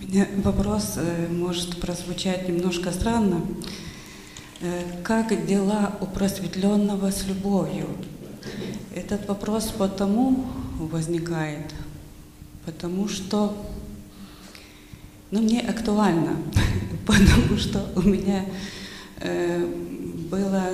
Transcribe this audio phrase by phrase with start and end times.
[0.00, 3.42] Меня вопрос э, может прозвучать немножко странно.
[4.60, 7.86] Э, Как дела у просветленного с любовью?
[8.92, 10.46] Этот вопрос потому
[10.78, 11.72] возникает,
[12.66, 13.56] потому что
[15.30, 16.36] ну, мне актуально,
[17.06, 18.46] потому что у меня
[19.20, 19.64] э,
[20.28, 20.70] было,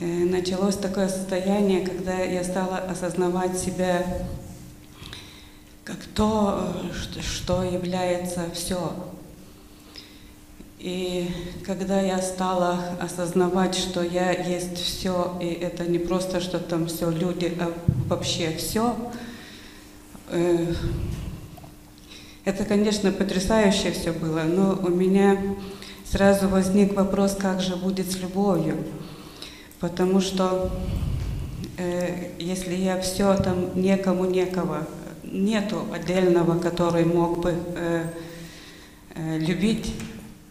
[0.00, 4.06] началось такое состояние, когда я стала осознавать себя
[5.88, 8.92] как то, э, что- является все.
[10.78, 11.26] И
[11.64, 17.10] когда я стала осознавать, что я есть все, и это не просто, что там все
[17.10, 17.72] люди, а
[18.06, 18.94] вообще все,
[22.44, 25.38] это, конечно, потрясающе все было, но у меня
[26.04, 28.76] сразу возник вопрос, как же будет с любовью.
[29.80, 30.70] Потому что
[31.78, 34.86] э, если я все там некому некого,
[35.32, 38.04] нету отдельного, который мог бы э,
[39.14, 39.94] э, любить,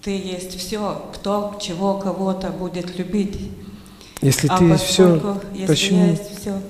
[0.01, 3.51] ты есть все, кто чего кого-то будет любить.
[4.21, 6.05] Если А ты есть все, если я почему?
[6.05, 6.61] есть все.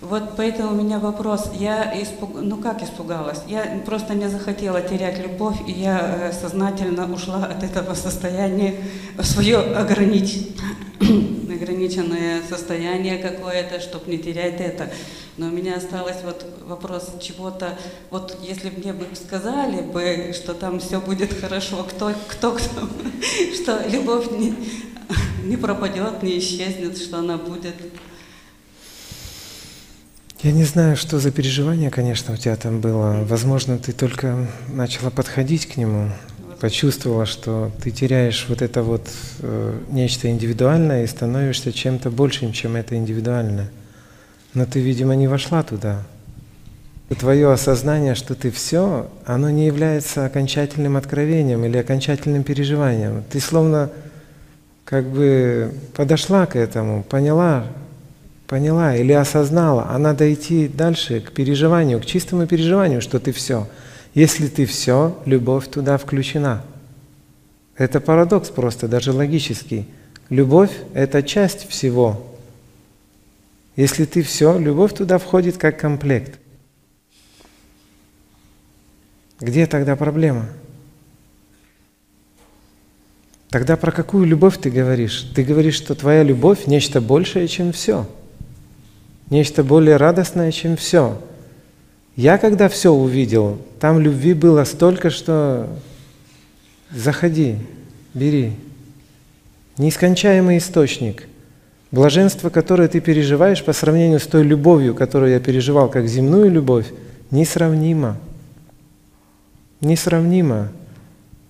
[0.00, 1.50] Вот поэтому у меня вопрос.
[1.58, 2.30] Я испуг...
[2.40, 3.40] ну как испугалась?
[3.48, 8.74] Я просто не захотела терять любовь, и я э, сознательно ушла от этого состояния
[9.16, 10.48] в свое огранич...
[11.54, 14.90] ограниченное состояние какое-то, чтобы не терять это.
[15.36, 17.78] Но у меня осталось вот вопрос чего-то.
[18.10, 22.88] Вот если мне бы сказали бы, что там все будет хорошо, кто, кто, кто,
[23.54, 24.54] что любовь не,
[25.44, 27.74] не пропадет, не исчезнет, что она будет
[30.42, 33.24] Я не знаю, что за переживание, конечно, у тебя там было.
[33.24, 36.10] Возможно, ты только начала подходить к нему,
[36.60, 39.08] почувствовала, что ты теряешь вот это вот
[39.40, 43.70] э, нечто индивидуальное и становишься чем-то большим, чем это индивидуальное.
[44.54, 46.02] Но ты, видимо, не вошла туда.
[47.18, 53.22] Твое осознание, что ты все, оно не является окончательным откровением или окончательным переживанием.
[53.30, 53.90] Ты словно
[54.84, 57.66] как бы подошла к этому, поняла,
[58.46, 63.66] поняла или осознала, а надо идти дальше к переживанию, к чистому переживанию, что ты все.
[64.14, 66.64] Если ты все, любовь туда включена.
[67.76, 69.86] Это парадокс просто, даже логический.
[70.30, 72.24] Любовь– это часть всего.
[73.74, 76.38] Если ты все, любовь туда входит как комплект.
[79.40, 80.46] Где тогда проблема?
[83.50, 85.30] Тогда про какую любовь ты говоришь?
[85.34, 88.08] Ты говоришь, что твоя любовь– нечто большее, чем все.
[89.28, 91.20] Нечто более радостное, чем все.
[92.16, 95.68] Я когда все увидел, там любви было столько, что
[96.90, 97.56] заходи,
[98.14, 98.52] бери.
[99.78, 101.24] Неискончаемый источник.
[101.90, 106.86] Блаженство, которое ты переживаешь по сравнению с той любовью, которую я переживал как земную любовь,
[107.30, 108.16] несравнимо.
[109.80, 110.68] Несравнимо.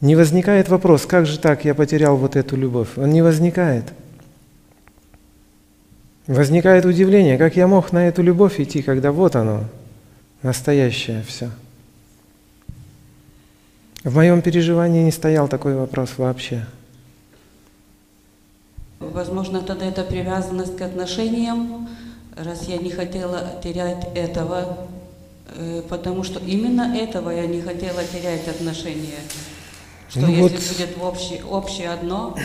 [0.00, 2.88] Не возникает вопрос, как же так я потерял вот эту любовь?
[2.96, 3.84] Он не возникает.
[6.26, 9.64] Возникает удивление, как я мог на эту любовь идти, когда вот оно,
[10.44, 11.50] настоящее все.
[14.04, 16.66] В моем переживании не стоял такой вопрос вообще.
[19.00, 21.88] Возможно, тогда это привязанность к отношениям,
[22.36, 24.86] раз я не хотела терять этого,
[25.56, 29.20] э, потому что именно этого я не хотела терять отношения.
[30.10, 32.36] Что Ну если вот- будет общее, общее одно,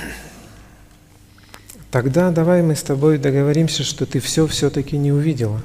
[1.91, 5.59] Тогда давай мы с тобой договоримся, что ты все все-таки не увидела.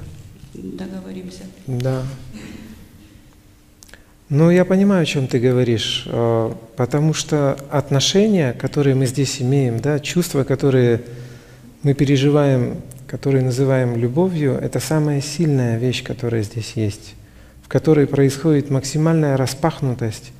[0.55, 1.43] договоримся.
[1.67, 2.01] Да.
[4.29, 9.79] Ну, я понимаю, о чем ты говоришь, э, потому что отношения, которые мы здесь имеем,
[9.79, 11.01] да, чувства, которые
[11.83, 17.13] мы переживаем, которые называем любовью, это самая сильная вещь, которая здесь есть,
[17.63, 20.31] в которой происходит максимальная распахнутость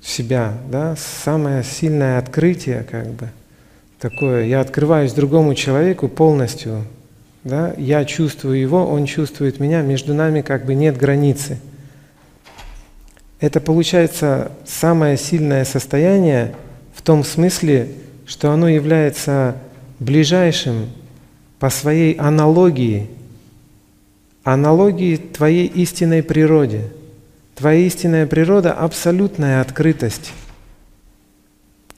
[0.00, 3.30] себя, да, самое сильное открытие, как бы,
[3.98, 4.44] такое.
[4.44, 6.84] Я открываюсь другому человеку полностью,
[7.42, 11.58] да, я чувствую его, он чувствует меня, между нами как бы нет границы.
[13.42, 16.54] Это получается самое сильное состояние
[16.94, 17.88] в том смысле,
[18.24, 19.56] что оно является
[19.98, 20.88] ближайшим
[21.58, 23.10] по своей аналогии,
[24.44, 26.84] аналогии твоей истинной природе.
[27.56, 30.32] Твоя истинная природа– абсолютная открытость.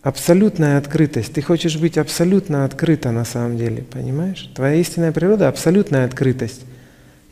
[0.00, 1.34] Абсолютная открытость.
[1.34, 4.50] Ты хочешь быть абсолютно открыта на самом деле, понимаешь?
[4.54, 6.62] Твоя истинная природа– абсолютная открытость.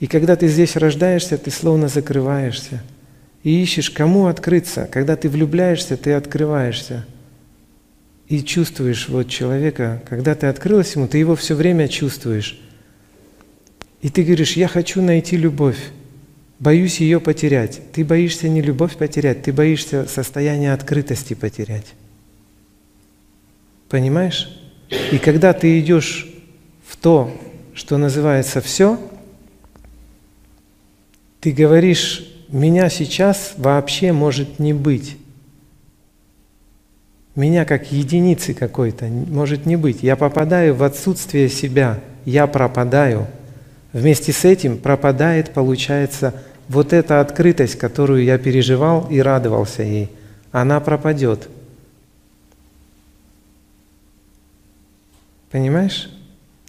[0.01, 2.83] И когда ты здесь рождаешься, ты словно закрываешься
[3.43, 4.89] и ищешь, кому открыться.
[4.91, 7.05] Когда ты влюбляешься, ты открываешься
[8.29, 10.03] и чувствуешь вот человека.
[10.09, 12.59] Когда ты открылась ему, ты его все время чувствуешь.
[14.01, 15.79] И ты говоришь, я хочу найти любовь.
[16.59, 17.81] боюсь ее потерять.
[17.93, 21.87] Ты боишься не любовь потерять, ты боишься состояние открытости потерять.
[23.89, 24.49] Понимаешь?
[25.11, 26.33] И когда ты идешь
[26.87, 27.37] в то,
[27.75, 28.99] что называется все,
[31.41, 35.17] ты говоришь, меня сейчас вообще может не быть.
[37.35, 40.03] Меня как единицы какой-то может не быть.
[40.03, 43.27] Я попадаю в отсутствие себя, я пропадаю.
[43.95, 46.35] Вместе с этим пропадает, получается,
[46.69, 50.11] вот эта открытость, которую я переживал и радовался ей,
[50.51, 51.49] она пропадет.
[55.51, 56.11] Понимаешь?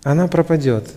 [0.03, 0.89] Она пропадет.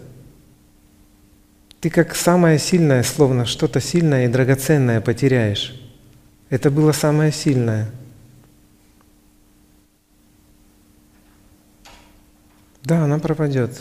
[1.81, 5.81] Ты как самое сильное, словно что-то сильное и драгоценное потеряешь.
[6.51, 7.91] Это было самое сильное–
[12.87, 13.81] Да, она пропадет.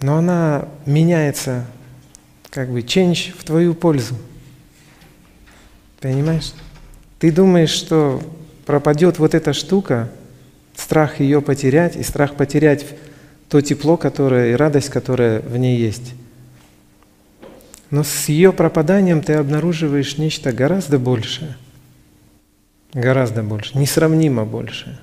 [0.00, 1.66] Но она меняется,
[2.48, 4.14] как бы change в твою пользу.
[6.00, 6.54] Понимаешь?
[7.18, 8.22] Ты думаешь, что
[8.64, 10.08] пропадет вот эта штука,
[10.74, 12.86] страх ее потерять и страх потерять
[13.48, 16.14] то тепло, которое и радость, которая в ней есть.
[17.90, 21.56] Но с ее пропаданием ты обнаруживаешь нечто гораздо большее.
[22.92, 24.98] Гораздо больше, несравнимо большее.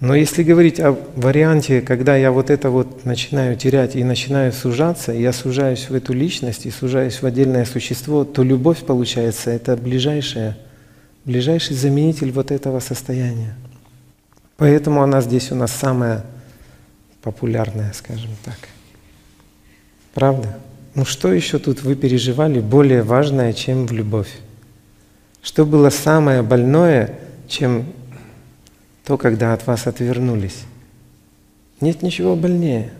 [0.00, 5.12] Но если говорить о варианте, когда я вот это вот начинаю терять и начинаю сужаться,
[5.12, 10.58] я сужаюсь в эту личность и сужаюсь в отдельное существо, то любовь, получается, это ближайшая,
[11.24, 13.54] ближайший заменитель вот этого состояния.
[14.56, 16.24] Поэтому она здесь у нас самая
[17.22, 18.58] популярная, скажем так.
[20.12, 20.58] Правда?
[20.94, 24.30] Ну что еще тут вы переживали более важное, чем в любовь?
[25.42, 27.18] Что было самое больное,
[27.48, 27.86] чем
[29.04, 30.62] то, когда от вас отвернулись.
[31.80, 32.92] Нет ничего больнее.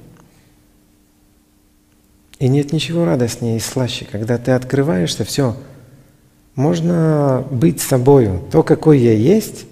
[2.39, 5.56] И нет ничего радостнее и слаще, когда ты открываешься, все,
[6.56, 8.43] можно быть собою.
[8.51, 9.67] То, какой я есть,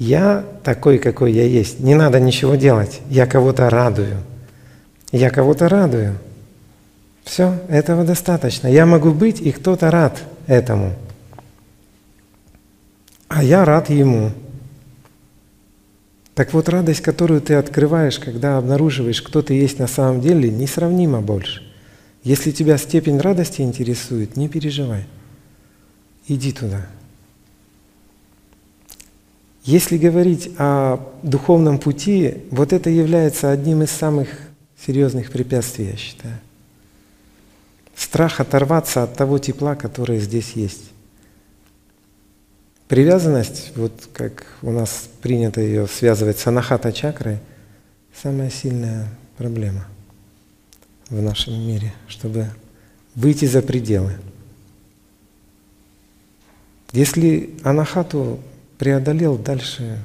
[0.00, 1.78] я такой, какой я есть.
[1.78, 3.02] Не надо ничего делать.
[3.10, 4.16] Я кого-то радую.
[5.12, 6.16] Я кого-то радую.
[7.22, 8.66] Все, этого достаточно.
[8.66, 10.94] Я могу быть, и кто-то рад этому.
[13.28, 14.32] А я рад ему.
[16.34, 21.20] Так вот, радость, которую ты открываешь, когда обнаруживаешь, кто ты есть на самом деле, несравнима
[21.20, 21.62] больше.
[22.24, 25.04] Если тебя степень радости интересует, не переживай.
[26.26, 26.86] Иди туда.
[29.70, 34.28] Если говорить о духовном пути, вот это является одним из самых
[34.84, 36.40] серьезных препятствий, я считаю.
[37.94, 40.90] Страх оторваться от того тепла, которое здесь есть.
[42.88, 47.38] Привязанность, вот как у нас принято ее связывать с анахата чакрой,
[48.20, 49.06] самая сильная
[49.36, 49.86] проблема
[51.10, 52.48] в нашем мире, чтобы
[53.14, 54.14] выйти за пределы.
[56.90, 58.40] Если анахату
[58.80, 59.98] преодолел, дальше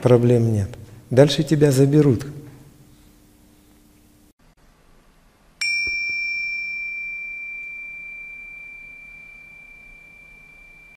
[0.00, 0.70] проблем нет.
[1.10, 2.26] Дальше тебя заберут